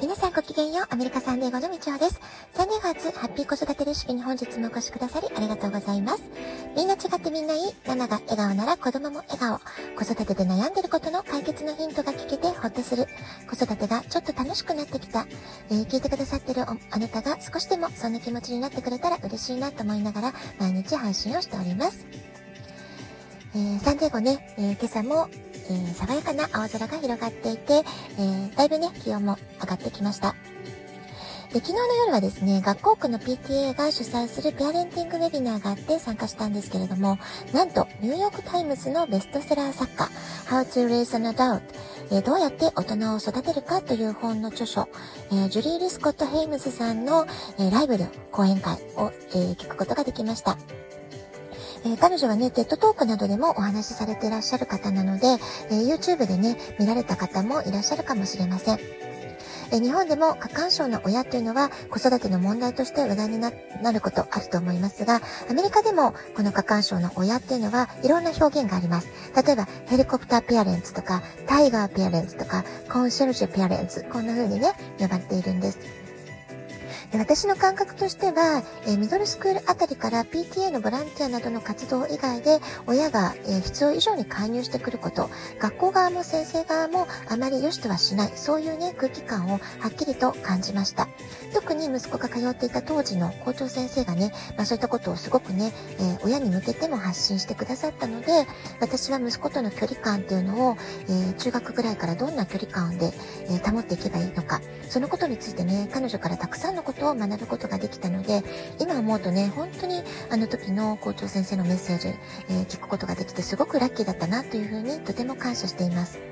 [0.00, 0.86] 皆さんごきげんよう。
[0.90, 2.20] アメリカサンデーゴのみちおです。
[2.52, 6.22] サンデーガーツハッピー子育てレシピに本日もお越しくださりありがとうございます。
[6.76, 7.74] みんな違ってみんないい。
[7.84, 9.58] ママが笑顔なら子供も笑顔。
[9.96, 13.06] 子育てで悩んでることの解決のヒントが聞けてほっとする。
[13.50, 15.26] 子育てがちょっと楽しくなってきた。
[15.68, 22.06] えー、聞いてくださってるあなたが少しでもそんな気持ちになってくれたら嬉しいなと思いながら毎日配信をしております。
[23.56, 25.28] えー、サンデーゴね、えー、今朝も
[25.68, 30.34] えー、爽やかな青空が広がっていて、えー、だいぶね、気温も上がってきました。
[31.52, 37.18] で昨日の夜はですね、学校区の PTA が主催する parenting ウェビナーがあって参加したんですけれども、
[37.54, 40.10] なんと、ニューヨークタイムズのベストセラー作家、
[40.46, 41.62] How to Raise an Adult、
[42.10, 44.88] えー、どうやって大人を育てるかという本の著者、
[45.30, 47.26] えー、ジュリー・リスコット・ヘイムズさんの、
[47.58, 50.58] えー、ライブで講演会を、え聞くことができました。
[51.84, 55.26] えー、彼女はね、テッドトークなどでもお話しされていらっしゃる方なので、
[55.70, 59.08] えー、YouTube でね、見られた方もいらっしゃるかもしれません。
[59.70, 63.50] え日本でも過干渉の親というのは子育ての問題として話題にな
[63.92, 65.20] ることあると思いますが、
[65.50, 69.08] アメリカでもこの過干渉の親っていうのはいろんな表現があります。
[69.36, 76.07] 例えばヘリコプターペアレンツとかタイガーペアレンツとかコンシェルジュペアレンツ、こんな風にね、呼ばれているんです。
[77.12, 91.08] 私の感覚としては、えミドルスクールあたりから PTA のボランティアなどの活動以外で親が、え必要以上に介入してくること、学校側も先生側もあまり良しとはしない、そういうね、空気感をはっきりと感じました。
[91.54, 98.46] 特に息子が通っていた当時の校長先生がね、まあ、そういったことをすごくね、えー、親に向けても発信してくださったので、
[98.80, 100.76] 私は息子との距離感っていうのを、
[101.08, 103.12] えー、中学ぐらいからどんな距離感で、
[103.46, 108.42] えー、保っていけばいいのか、そのことについてね、彼女からたくさんのことを学ぶことができたので、
[108.78, 116.27] 今思うとね、本当にあの時の校長先生のメッセージ、え聞くことができてすごくラッキーだったなというふうにとても感謝しています。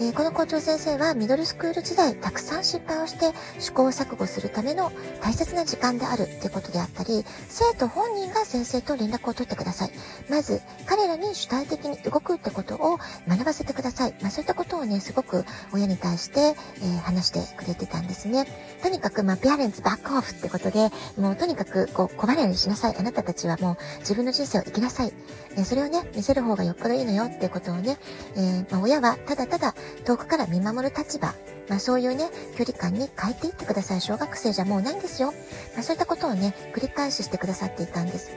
[0.00, 9.90] えー、この校長先生はミドルスクール時代たくさん失敗をして試行錯誤するための大切な時間であるってことであったり生徒本人が先生と連絡を取ってください。
[10.28, 12.98] まず彼らに主体的に動くってことを
[13.28, 18.46] 学ばせてください、まあ、そういったことをねすごく親に対して、えー、話してくれてたんですね。
[18.82, 22.96] とにかくまあペアレンツバックオフってことでもうとにかくこう小離れにしなさい。
[22.98, 25.12] あなたたちはもう自分の人生を生きなさい、
[25.52, 27.98] えー、それをね見せる方がよっぽどいいのよってことをね、
[28.36, 31.34] え、まあ、親はただただ遠くから見守る立場、
[31.68, 34.00] まあそういうね、距離感に変えていってください。
[34.00, 35.32] 小学生じゃもうないんですよ。
[35.74, 38.30] まあそういったことをね、繰り返ししてくださっていたんです。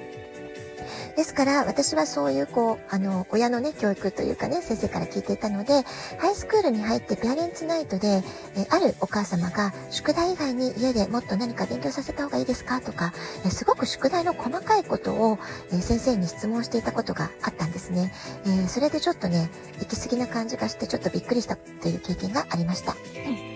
[1.16, 5.84] ですから、私はそういう、こう、あの、親のね、教育というかね、先生から聞いていたので、
[6.20, 8.22] ハイスクールに入ってペアレンツナイトで、
[8.58, 13.14] えあるお母様が、宿題以外に家でもっと何か勉強させた方がいいですかとか、
[13.46, 15.40] えすごく宿題の細かいことを、
[15.72, 18.12] え先生に質問していたことがあったんですね。
[18.46, 19.50] えそれでちょっとね、
[19.80, 22.92] 行き過ぎな感じがして、ちょっとびっくりしたという経験がありました。
[22.94, 23.55] うん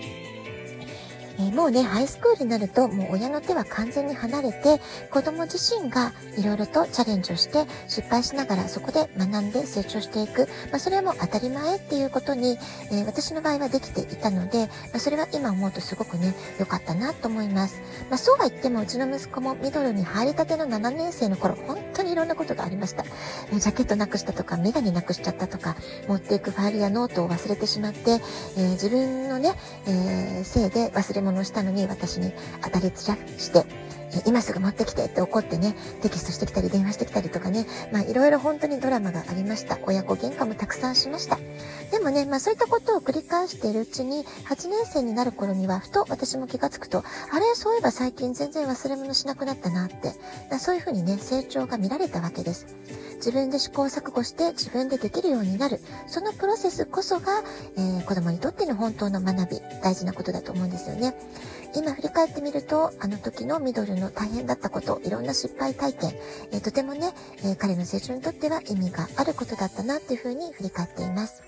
[1.40, 4.78] えー、もうね、ハイスクールになると、もう親の手は完全に離れて、
[5.10, 10.48] 子供自身がいろいろとチャレンジをして、失敗しながらそこで学んで成長していく。
[10.70, 12.58] まあ、それはもう当たり前っていうことに、
[12.92, 17.80] えー、私の場合はできていたので、まあ、それは今思うとすごくね、良かったなと思います。
[18.10, 23.04] まあ、そうは言っても、うちの息子もミドルに入りたての7年生の頃、本当にいろんなことがありました。
[23.50, 25.76] えー、ジャケットなくしたとか、メガネなくしちゃったとか、
[26.06, 28.20] 持っていくファイルやノートを忘れてしまって、
[28.58, 29.54] え自分のね、
[29.86, 32.32] えせいで忘れ物物したのに私に
[32.62, 33.64] 当たり散らして、
[34.26, 39.78] 今すぐ持ってきてって怒ってね、テキストしてきたり電話してきたりとかね、まあいろいろ本当にドラマがありました。
[39.84, 41.38] 親子喧嘩もたくさんしました。
[41.90, 50.12] でもね、まあそういったことを繰り返しているうちに、8年生になる頃には、ふと私も気がつくと、あれ、そういえば最近全然忘れ物しなくなったなって、
[50.58, 52.66] そういうふうにね、成長が見られたわけです。
[53.20, 55.80] 自分で試行錯誤して自分でできるようになる。
[56.06, 57.42] そのプロセスこそが、
[57.76, 61.14] えー、子供にとっての本当の学び、大事なことだと思うんですよね。
[61.74, 66.12] 今振り返ってみると、あの時のミドルの大変だったこと、いろんな失敗体験、
[66.52, 67.12] えー、とてもね、
[67.44, 71.42] えー、彼の成長にとっては意味があることだったなっていうふうに振り返っています。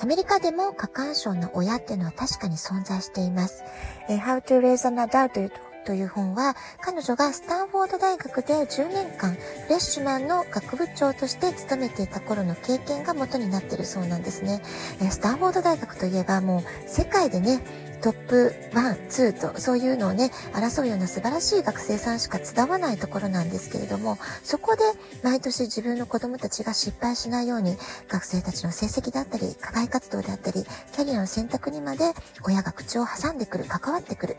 [0.00, 3.62] アメリカでも過干渉の親っていうのは確かに存在しています。
[4.08, 5.50] えー、How to Raise an Adult
[5.84, 9.38] という本は、彼女がスタンフォード大学で10年間、フ
[9.68, 14.62] レッシュマンの学部長として勤めていた頃の経験が元になっているそうなんですね
[15.00, 15.10] え。
[15.10, 17.60] スタンフォード大学といえばもう世界でね、
[18.04, 24.82] トップ1、2とそういうのをね、争うような素晴らしい学生さんしか伝わないところなんですけれども、そこで
[25.22, 27.78] 毎年自分の子供たちが失敗しないように、
[28.08, 32.12] 学生たちの成績だったり、課外活動であったり、キャリアの選択にまで
[32.46, 34.36] 親が口を挟んでくる、関わってくる。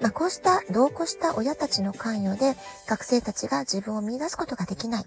[0.00, 2.56] まあ、こうした同行した親たちの関与で、
[2.88, 5.06] 学生たちが自分を見出すことができない。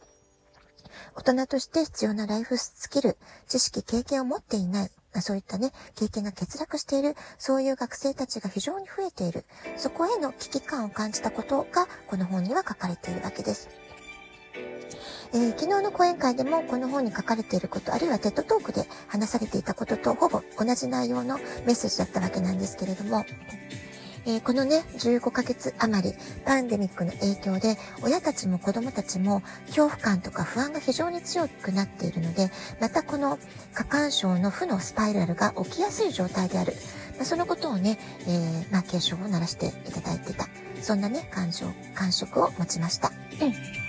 [1.14, 3.18] 大人として必要なライフスキル、
[3.50, 4.92] 知識、経験を持っていない。
[5.22, 9.46] そういったね、経験が欠落している、そういう学生たちが非常に増えている、
[9.78, 13.70] そこへの危機感を感じたことが、この本には書かれているわけです。
[15.34, 23.26] えー、昨日の講演会でもこの本に書かれていること、あるいはテッドトークで話されていたこととほぼ同じ内容のメッセージだったわけなんですけれども、
[24.28, 26.14] えー、このね、15ヶ月余り、
[26.46, 32.52] パンデミックの影響で、親たちも子供たちも恐怖感とか不安が非常に強くなっているので、
[32.82, 33.40] またこの
[33.74, 36.74] 過干渉の負のスパイラルが起きやすい状態である。
[37.16, 37.98] まあ、そのことをね、
[38.28, 40.50] えー、まあ、警鐘を鳴らしていただいてた。
[40.82, 41.66] そんなね、感情、
[41.96, 43.14] 感触を持ちました。
[43.42, 43.87] うん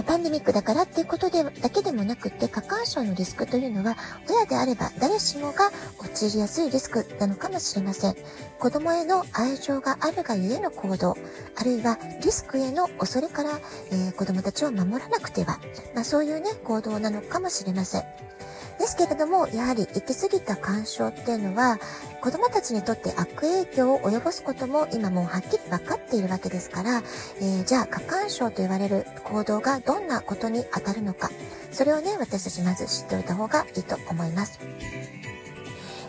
[0.00, 3.98] まあ、パンデミックだからっていうことで、だけでもなくって、過干渉のリスクというのは、
[4.30, 8.16] 親であれば誰しもが陥りやすいリスクなのかもしれません。
[8.58, 11.18] 子供への愛情があるがゆえの行動、
[11.54, 13.60] あるいはリスクへの恐れから、
[13.92, 15.58] えー、子供たちを守らなくては、
[15.94, 18.04] まあ、そういうね、行動なのかもしれません。
[18.80, 21.78] ですけれども、やはり行き過ぎた干渉っていうのは、
[22.22, 27.02] 子供たちにとって悪影響を及ぼすことも今もうはっきり分かっているわけですから、
[27.40, 31.32] えー、じゃあ過干渉と言われる行動がどんなことに当たるのか、
[31.72, 34.60] それをね、私たちまず知っておいた方がいいと思います。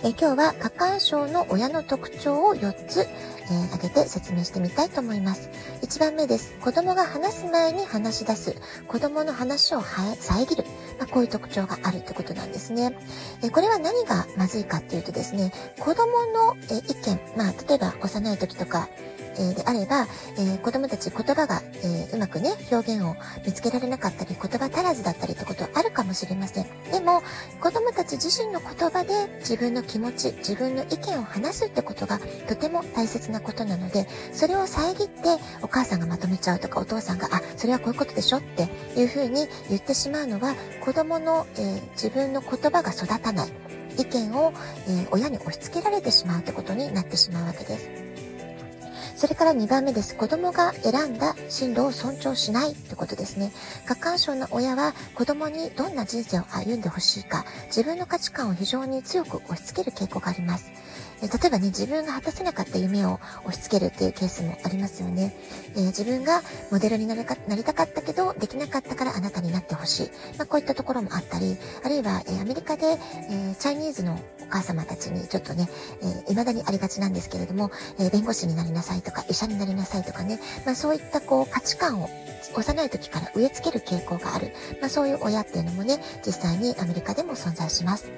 [0.04, 5.50] え今日は過干渉の親の特徴を4つ、えー、挙げて説明してみたいと思います。
[5.82, 6.54] 1番目です。
[6.62, 8.56] 子供が話す前に話し出す。
[8.88, 10.64] 子供の話を遮る。
[11.00, 12.96] まあ、こういう特徴があるってことなんですね。
[13.42, 18.90] えこれは何がまずいかっていうとですね、子供の、え意見、まあ、例えば幼い時とか、
[19.38, 20.08] えであれば、
[20.38, 26.66] え子供たち言葉が、えうまくね、表現を見つけられなかったり、言葉足らずだったりってことあるかもしれません。
[26.92, 27.22] でも、
[27.60, 35.22] 子供たち自身の言葉で自分の気持ち、自分の意見を話すってことがとても大切なことなので、それを遮って
[35.62, 43.50] お母さんがまとめちゃうとか、お父さんが、あ、それはこういうことでしょっていうふうに言ってしまうのは、子供の、えー、自分の言葉が育たない。
[43.98, 44.54] 意見を、
[44.88, 47.90] えー、親に押し付けられてしまうってことになってしまうわけです。
[49.22, 50.16] それから2番目です。
[50.16, 53.52] 子供が選んだ進路を尊重しないってことですね。
[53.86, 60.72] 過干渉の親は子供にどんな人生を歩んでほしいか、自分の価値観を非常に強く押し付ける傾向があります。
[61.22, 65.36] え例えばね、自分が果たせなかった夢を押し付けるっていうケースもありますよね。
[65.76, 66.42] えー、自分が
[66.72, 70.12] モデルになりなりたかったけど、できなかったからあなたになってほしい。
[70.38, 72.98] まあ、こういったところもあったり、あるいは、え、アメリカで、
[73.30, 75.70] え、チャイニーズのお母様たちにちょっとね、
[76.02, 82.10] えー、未だにありがちなんですけれども、え弁護士になりなさいとか、医者になりなさいとかね、まあ、そういったこう価値観を
[82.56, 84.54] 幼い時から植え付ける傾向がある。
[84.82, 88.10] まあ、そういう親っていうのもね、実際にアメリカでも存在します。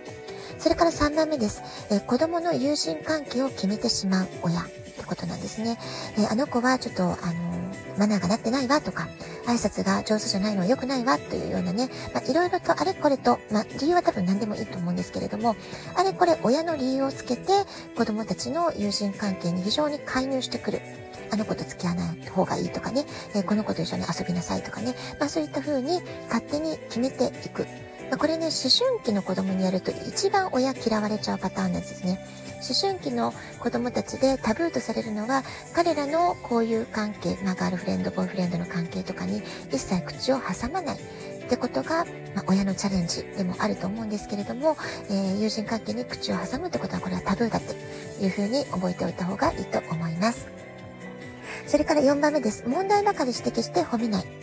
[0.57, 1.61] それから3番目です。
[1.89, 5.77] えー、子供の友人関係を決めてしまう親ってことなんですね。
[6.17, 9.07] えー、あの子はちょっと、あのー、マナーがなってないわとか、
[9.45, 15.55] 挨拶が上手じゃないのは良くないわというようなね、まあ、いろいろとあれこれと、まあ、理由は多分何でもいいと思うんですけれども、
[15.95, 17.51] あれこれ親の理由をつけて
[17.95, 20.81] 子供たちの友人関係に非常に介入してくる。
[21.31, 27.65] あの子と付き合わない方がいいとかね、え、この子と一緒に遊びなさいとかね、まあそういった風に勝手に決めていく。
[28.13, 32.23] ま、これね、思春期の子供にやると一番親嫌われちゃうパターンなんですね。
[32.57, 35.41] 思春期の子供たちでタブーとされるのは、
[35.73, 40.95] 彼らの交友関係、まあ、ガールフレンド、ボーイフレンドの関係とかに一切口を挟まない。
[40.95, 42.05] ってことが、
[42.35, 44.77] まあ、親のチャレンジでもあると思うんですけれども、
[45.09, 47.73] えー、友人関係に口を挟むってことはこれはタブーだと
[48.23, 50.47] いうふうに覚えておいた方がいいと思います。
[51.65, 52.63] それから4番目です。
[52.67, 54.42] 問題ばかり指摘して褒めない。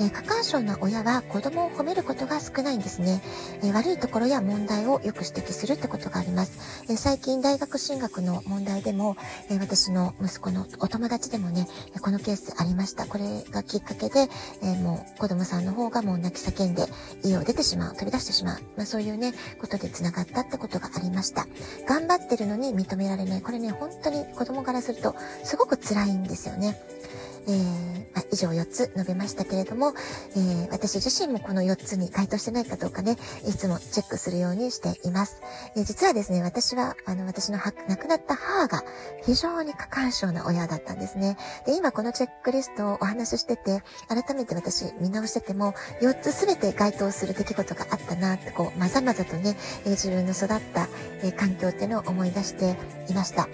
[0.00, 3.20] えー、過干渉な親は子供を褒めることが少ないんですね。
[3.62, 6.84] えー、悪いところや問題をよく指摘するってことがあります。
[6.88, 9.16] えー、最近大学進学の問題でも、
[9.50, 11.68] え私の息子のお友達でもね、
[12.00, 13.04] このケースありました。
[13.04, 14.28] これがきっかけで、
[14.62, 16.86] えもう子供さんの方がもう泣き叫んで
[17.22, 18.60] 家を出てしまう、飛び出してしまう。
[18.76, 21.46] まあ、そういうね、ことで繋がったってことがありました。
[21.86, 23.42] 頑張ってるのに認められない。
[23.42, 25.14] これね、本当に子供からすると
[25.44, 26.80] すごく辛いんですよね。
[27.46, 28.09] えー、
[28.40, 29.92] 上4つ述べましたけれども、
[30.34, 33.16] えー、私自身もこの4つに該当してないかどうかね、
[33.46, 35.42] いつもチェックするようにしています。
[35.76, 38.82] えー、実はですね、私は、あの、私の亡くなった母が
[39.24, 41.36] 非常に過干渉な親だったんですね。
[41.66, 50.88] で、今このチェックリストをお話ししてて、改めて私見直してても、4つすべて該当する出来事があったなって、こう、まざまざとね、え自分の育った、
[51.22, 52.76] え環境っていうのを思い出して
[53.08, 53.48] いました。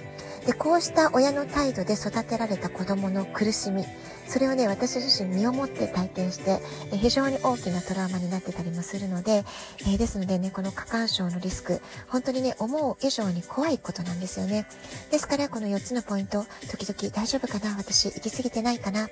[0.47, 3.85] で、こうした親の態度で育てられた子供の苦しみ、
[4.28, 6.61] それをね、私自身身をもって体験して、
[6.92, 9.45] え非常に大きなトラウマになってたりもするので、
[9.88, 14.66] え、ですのでね、この過干渉のリスク、本当にね、思う以上に怖いことなんですよね。
[15.11, 19.09] ですから、この4つのポイント、時々大丈夫かな私、行き過ぎてないかな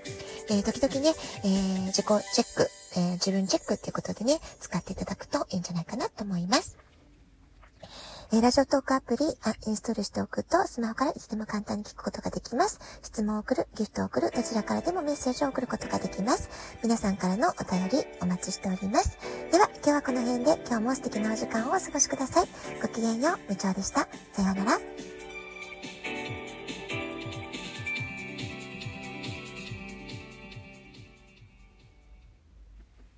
[0.49, 6.84] えー、時々ね、えー、自己チェック、え自分チェックっていうことでね、使っていただくといいんじゃないかなと思います。
[8.35, 12.81] えー、ラジオトークアプリあインストールしておくと、スマホからいつでも簡単に聞くことができます。
[13.01, 16.51] 質問を送る、ギフトを送る、どちらからでもメッセージを送ることができます。
[16.83, 19.19] 皆さんからのお便りお待ちしております。
[19.53, 22.49] では、今日はこの辺で今日も素敵なお時間をお過ごしください。
[22.83, 24.09] ごきげんよう、部長でした。
[24.33, 25.14] さようなら。